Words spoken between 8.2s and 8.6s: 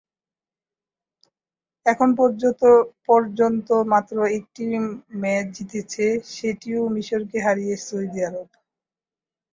আরব।